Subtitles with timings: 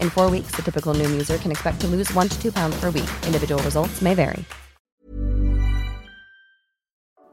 [0.00, 2.80] In four weeks, the typical Noom user can expect to lose one to two pounds
[2.80, 3.10] per week.
[3.26, 4.44] Individual results may vary.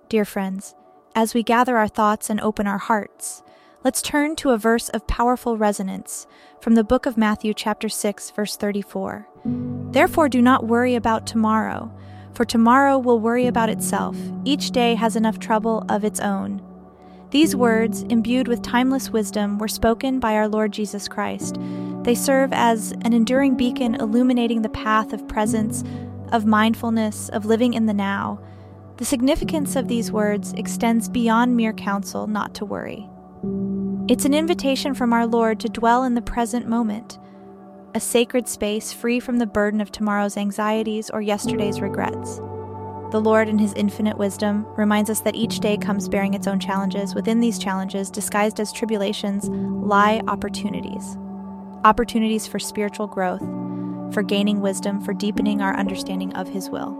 [0.09, 0.75] Dear friends,
[1.15, 3.43] as we gather our thoughts and open our hearts,
[3.83, 6.27] let's turn to a verse of powerful resonance
[6.59, 9.25] from the book of Matthew, chapter 6, verse 34.
[9.91, 11.91] Therefore, do not worry about tomorrow,
[12.33, 14.17] for tomorrow will worry about itself.
[14.43, 16.61] Each day has enough trouble of its own.
[17.31, 21.57] These words, imbued with timeless wisdom, were spoken by our Lord Jesus Christ.
[22.03, 25.83] They serve as an enduring beacon illuminating the path of presence,
[26.31, 28.39] of mindfulness, of living in the now.
[28.97, 33.07] The significance of these words extends beyond mere counsel not to worry.
[34.07, 37.19] It's an invitation from our Lord to dwell in the present moment,
[37.93, 42.37] a sacred space free from the burden of tomorrow's anxieties or yesterday's regrets.
[43.11, 46.59] The Lord, in His infinite wisdom, reminds us that each day comes bearing its own
[46.59, 47.13] challenges.
[47.13, 51.17] Within these challenges, disguised as tribulations, lie opportunities
[51.83, 53.41] opportunities for spiritual growth,
[54.13, 56.97] for gaining wisdom, for deepening our understanding of His will.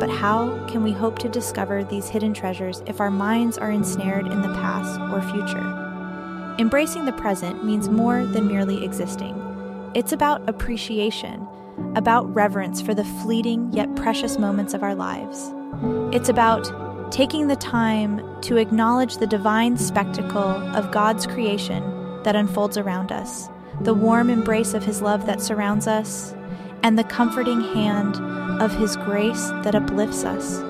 [0.00, 4.26] But how can we hope to discover these hidden treasures if our minds are ensnared
[4.26, 6.54] in the past or future?
[6.58, 9.36] Embracing the present means more than merely existing.
[9.94, 11.46] It's about appreciation,
[11.94, 15.52] about reverence for the fleeting yet precious moments of our lives.
[16.12, 21.82] It's about taking the time to acknowledge the divine spectacle of God's creation
[22.24, 23.48] that unfolds around us,
[23.82, 26.34] the warm embrace of His love that surrounds us,
[26.82, 28.16] and the comforting hand
[28.60, 30.62] of His grace that uplifts us.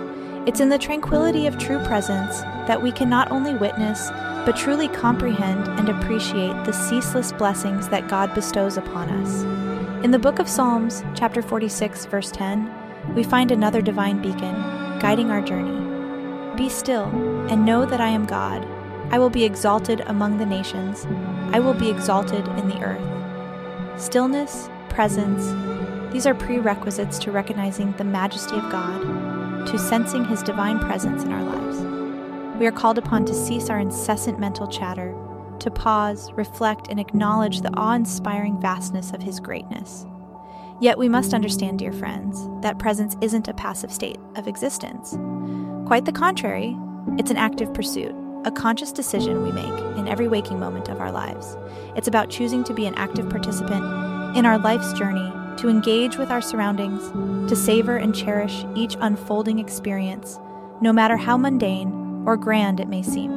[0.47, 4.11] It's in the tranquility of true presence that we can not only witness,
[4.47, 9.43] but truly comprehend and appreciate the ceaseless blessings that God bestows upon us.
[10.05, 14.55] In the book of Psalms, chapter 46, verse 10, we find another divine beacon
[15.01, 15.77] guiding our journey.
[16.57, 17.05] Be still
[17.51, 18.67] and know that I am God.
[19.11, 21.07] I will be exalted among the nations,
[21.53, 24.01] I will be exalted in the earth.
[24.01, 25.45] Stillness, presence,
[26.13, 31.33] these are prerequisites to recognizing the majesty of God, to sensing His divine presence in
[31.33, 32.59] our lives.
[32.59, 35.15] We are called upon to cease our incessant mental chatter,
[35.59, 40.07] to pause, reflect, and acknowledge the awe inspiring vastness of His greatness.
[40.81, 45.19] Yet we must understand, dear friends, that presence isn't a passive state of existence.
[45.87, 46.77] Quite the contrary,
[47.19, 48.15] it's an active pursuit,
[48.45, 49.67] a conscious decision we make
[49.99, 51.57] in every waking moment of our lives.
[51.97, 53.85] It's about choosing to be an active participant
[54.37, 57.11] in our life's journey to engage with our surroundings,
[57.51, 60.39] to savor and cherish each unfolding experience,
[60.81, 63.33] no matter how mundane or grand it may seem.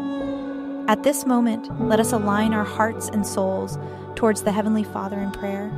[0.88, 3.80] At this moment, let us align our hearts and souls
[4.16, 5.72] towards the Heavenly Father in prayer.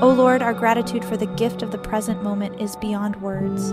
[0.00, 3.72] O Lord, our gratitude for the gift of the present moment is beyond words.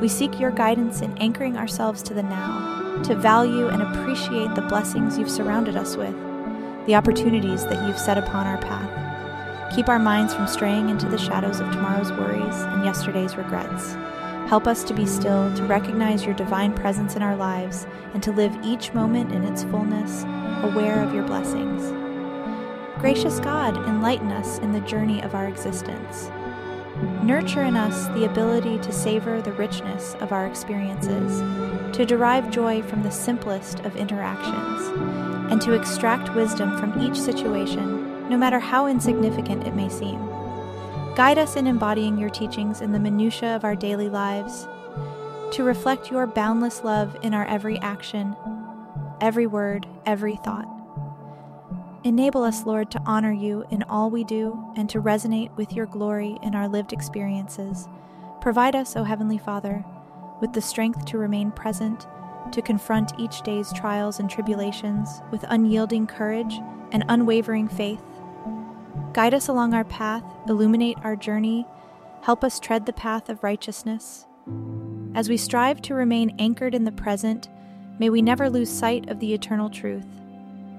[0.00, 4.62] We seek your guidance in anchoring ourselves to the now, to value and appreciate the
[4.62, 6.14] blessings you've surrounded us with,
[6.86, 9.74] the opportunities that you've set upon our path.
[9.74, 13.94] Keep our minds from straying into the shadows of tomorrow's worries and yesterday's regrets.
[14.48, 18.32] Help us to be still, to recognize your divine presence in our lives, and to
[18.32, 20.22] live each moment in its fullness,
[20.62, 21.92] aware of your blessings.
[23.00, 26.30] Gracious God, enlighten us in the journey of our existence.
[27.22, 31.40] Nurture in us the ability to savor the richness of our experiences,
[31.96, 34.88] to derive joy from the simplest of interactions,
[35.50, 40.18] and to extract wisdom from each situation no matter how insignificant it may seem.
[41.14, 44.66] Guide us in embodying your teachings in the minutiae of our daily lives,
[45.52, 48.36] to reflect your boundless love in our every action,
[49.20, 50.75] every word, every thought.
[52.06, 55.86] Enable us, Lord, to honor you in all we do and to resonate with your
[55.86, 57.88] glory in our lived experiences.
[58.40, 59.84] Provide us, O Heavenly Father,
[60.40, 62.06] with the strength to remain present,
[62.52, 66.60] to confront each day's trials and tribulations with unyielding courage
[66.92, 68.04] and unwavering faith.
[69.12, 71.66] Guide us along our path, illuminate our journey,
[72.22, 74.26] help us tread the path of righteousness.
[75.16, 77.48] As we strive to remain anchored in the present,
[77.98, 80.06] may we never lose sight of the eternal truth.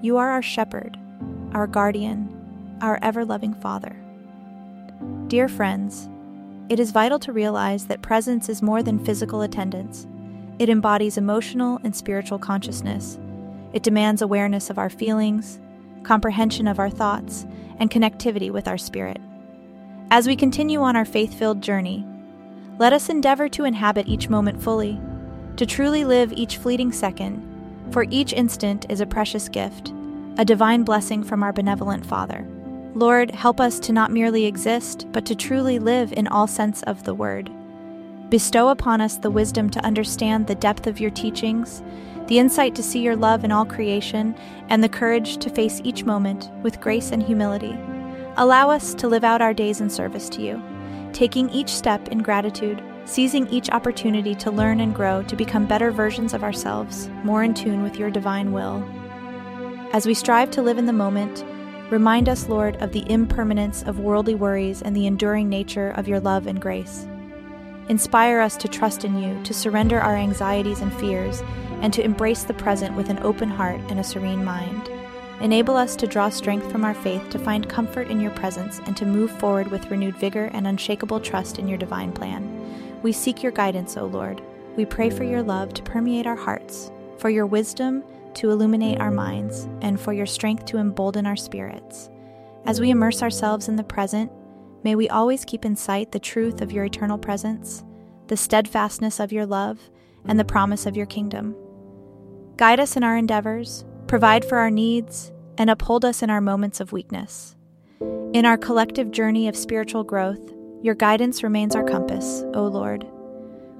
[0.00, 0.98] You are our shepherd
[1.54, 3.96] our guardian, our ever loving Father.
[5.28, 6.08] Dear friends,
[6.68, 10.06] it is vital to realize that presence is more than physical attendance.
[10.58, 13.18] It embodies emotional and spiritual consciousness.
[13.72, 15.60] It demands awareness of our feelings,
[16.02, 17.46] comprehension of our thoughts,
[17.78, 19.20] and connectivity with our spirit.
[20.10, 22.06] As we continue on our faith filled journey,
[22.78, 25.00] let us endeavor to inhabit each moment fully,
[25.56, 27.44] to truly live each fleeting second,
[27.90, 29.92] for each instant is a precious gift
[30.38, 32.46] a divine blessing from our benevolent Father.
[32.94, 37.02] Lord, help us to not merely exist, but to truly live in all sense of
[37.02, 37.50] the word.
[38.30, 41.82] Bestow upon us the wisdom to understand the depth of your teachings,
[42.28, 44.32] the insight to see your love in all creation,
[44.68, 47.76] and the courage to face each moment with grace and humility.
[48.36, 50.62] Allow us to live out our days in service to you,
[51.12, 55.90] taking each step in gratitude, seizing each opportunity to learn and grow to become better
[55.90, 58.86] versions of ourselves, more in tune with your divine will.
[59.90, 61.42] As we strive to live in the moment,
[61.90, 66.20] remind us, Lord, of the impermanence of worldly worries and the enduring nature of your
[66.20, 67.06] love and grace.
[67.88, 71.42] Inspire us to trust in you, to surrender our anxieties and fears,
[71.80, 74.90] and to embrace the present with an open heart and a serene mind.
[75.40, 78.94] Enable us to draw strength from our faith to find comfort in your presence and
[78.98, 83.00] to move forward with renewed vigor and unshakable trust in your divine plan.
[83.02, 84.42] We seek your guidance, O Lord.
[84.76, 88.04] We pray for your love to permeate our hearts, for your wisdom
[88.38, 92.08] to illuminate our minds, and for your strength to embolden our spirits.
[92.66, 94.30] As we immerse ourselves in the present,
[94.84, 97.82] may we always keep in sight the truth of your eternal presence,
[98.28, 99.78] the steadfastness of your love,
[100.24, 101.56] and the promise of your kingdom.
[102.56, 106.78] Guide us in our endeavors, provide for our needs, and uphold us in our moments
[106.78, 107.56] of weakness.
[108.32, 113.04] In our collective journey of spiritual growth, your guidance remains our compass, O Lord.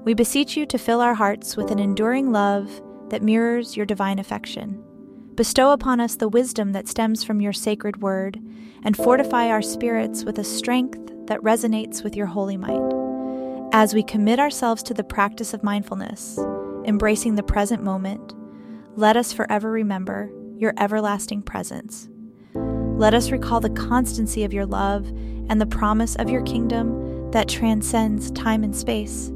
[0.03, 4.19] We beseech you to fill our hearts with an enduring love that mirrors your divine
[4.19, 4.83] affection.
[5.35, 8.39] Bestow upon us the wisdom that stems from your sacred word,
[8.83, 12.93] and fortify our spirits with a strength that resonates with your holy might.
[13.71, 16.39] As we commit ourselves to the practice of mindfulness,
[16.85, 18.33] embracing the present moment,
[18.95, 22.09] let us forever remember your everlasting presence.
[22.53, 25.07] Let us recall the constancy of your love
[25.49, 29.31] and the promise of your kingdom that transcends time and space.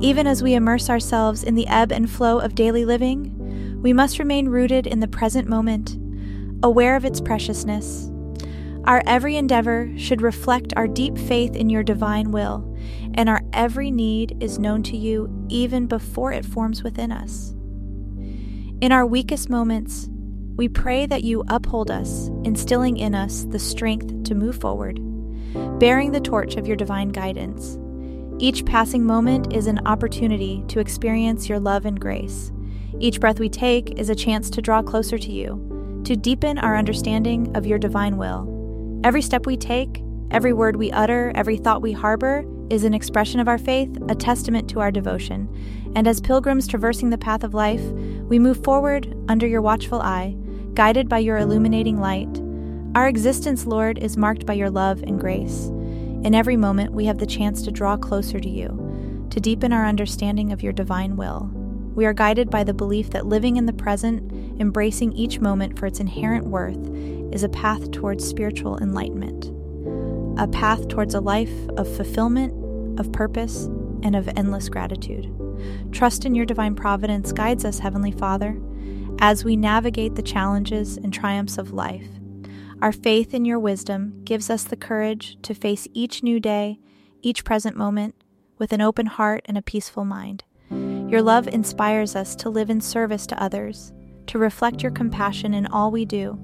[0.00, 4.18] Even as we immerse ourselves in the ebb and flow of daily living, we must
[4.18, 5.96] remain rooted in the present moment,
[6.62, 8.10] aware of its preciousness.
[8.84, 12.76] Our every endeavor should reflect our deep faith in your divine will,
[13.14, 17.52] and our every need is known to you even before it forms within us.
[18.80, 20.08] In our weakest moments,
[20.56, 25.00] we pray that you uphold us, instilling in us the strength to move forward,
[25.78, 27.78] bearing the torch of your divine guidance.
[28.38, 32.52] Each passing moment is an opportunity to experience your love and grace.
[33.00, 36.76] Each breath we take is a chance to draw closer to you, to deepen our
[36.76, 39.00] understanding of your divine will.
[39.04, 43.40] Every step we take, every word we utter, every thought we harbor is an expression
[43.40, 45.48] of our faith, a testament to our devotion.
[45.94, 47.82] And as pilgrims traversing the path of life,
[48.28, 50.36] we move forward under your watchful eye,
[50.74, 52.42] guided by your illuminating light.
[52.94, 55.70] Our existence, Lord, is marked by your love and grace.
[56.26, 59.86] In every moment, we have the chance to draw closer to you, to deepen our
[59.86, 61.48] understanding of your divine will.
[61.94, 65.86] We are guided by the belief that living in the present, embracing each moment for
[65.86, 66.84] its inherent worth,
[67.32, 69.52] is a path towards spiritual enlightenment,
[70.36, 73.66] a path towards a life of fulfillment, of purpose,
[74.02, 75.32] and of endless gratitude.
[75.92, 78.60] Trust in your divine providence guides us, Heavenly Father,
[79.20, 82.08] as we navigate the challenges and triumphs of life.
[82.82, 86.78] Our faith in your wisdom gives us the courage to face each new day,
[87.22, 88.14] each present moment,
[88.58, 90.44] with an open heart and a peaceful mind.
[90.70, 93.92] Your love inspires us to live in service to others,
[94.26, 96.38] to reflect your compassion in all we do.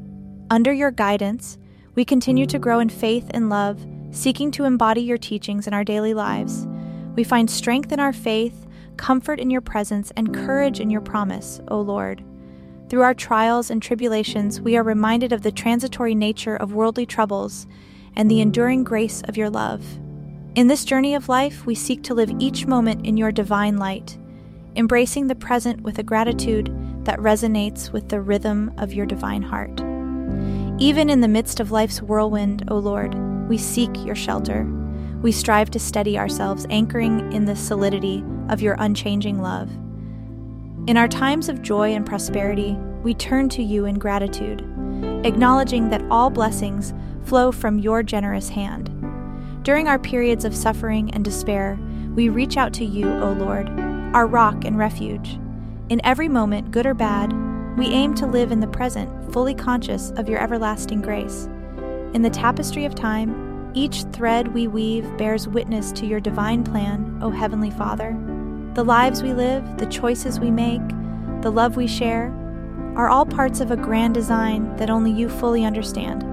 [0.50, 1.58] Under your guidance,
[1.94, 5.84] we continue to grow in faith and love, seeking to embody your teachings in our
[5.84, 6.66] daily lives.
[7.14, 11.60] We find strength in our faith, comfort in your presence, and courage in your promise,
[11.68, 12.24] O Lord.
[12.92, 17.66] Through our trials and tribulations, we are reminded of the transitory nature of worldly troubles
[18.16, 19.82] and the enduring grace of your love.
[20.56, 24.18] In this journey of life, we seek to live each moment in your divine light,
[24.76, 26.66] embracing the present with a gratitude
[27.06, 29.80] that resonates with the rhythm of your divine heart.
[30.78, 33.14] Even in the midst of life's whirlwind, O Lord,
[33.48, 34.70] we seek your shelter.
[35.22, 39.70] We strive to steady ourselves, anchoring in the solidity of your unchanging love.
[40.88, 42.72] In our times of joy and prosperity,
[43.04, 44.62] we turn to you in gratitude,
[45.24, 48.90] acknowledging that all blessings flow from your generous hand.
[49.62, 51.78] During our periods of suffering and despair,
[52.16, 53.68] we reach out to you, O Lord,
[54.12, 55.38] our rock and refuge.
[55.88, 57.32] In every moment, good or bad,
[57.78, 61.48] we aim to live in the present, fully conscious of your everlasting grace.
[62.12, 67.20] In the tapestry of time, each thread we weave bears witness to your divine plan,
[67.22, 68.18] O Heavenly Father.
[68.74, 70.80] The lives we live, the choices we make,
[71.42, 72.32] the love we share,
[72.96, 76.24] are all parts of a grand design that only you fully understand.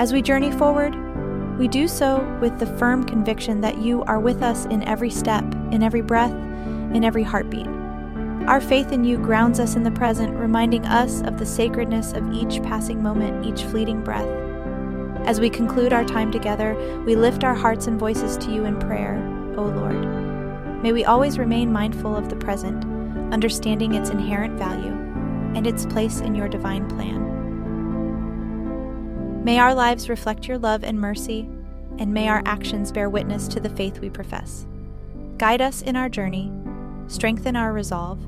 [0.00, 0.96] As we journey forward,
[1.58, 5.44] we do so with the firm conviction that you are with us in every step,
[5.70, 7.66] in every breath, in every heartbeat.
[8.46, 12.32] Our faith in you grounds us in the present, reminding us of the sacredness of
[12.32, 14.28] each passing moment, each fleeting breath.
[15.26, 16.74] As we conclude our time together,
[17.04, 19.16] we lift our hearts and voices to you in prayer,
[19.58, 20.19] O Lord.
[20.82, 22.84] May we always remain mindful of the present,
[23.32, 24.94] understanding its inherent value
[25.54, 27.28] and its place in your divine plan.
[29.44, 31.48] May our lives reflect your love and mercy,
[31.98, 34.66] and may our actions bear witness to the faith we profess.
[35.36, 36.50] Guide us in our journey,
[37.08, 38.18] strengthen our resolve,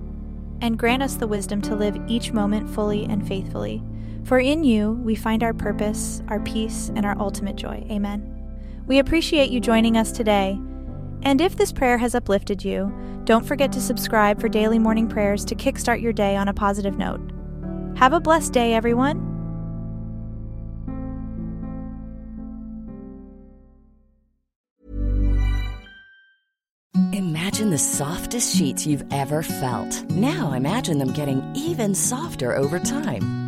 [0.61, 3.83] and grant us the wisdom to live each moment fully and faithfully.
[4.25, 7.85] For in you we find our purpose, our peace, and our ultimate joy.
[7.91, 8.29] Amen.
[8.87, 10.59] We appreciate you joining us today.
[11.25, 12.93] And if this prayer has uplifted you,
[13.25, 16.99] don't forget to subscribe for daily morning prayers to kickstart your day on a positive
[16.99, 17.21] note.
[17.97, 19.29] Have a blessed day, everyone.
[27.12, 30.11] Imagine the softest sheets you've ever felt.
[30.11, 33.42] Now imagine them getting even softer over time.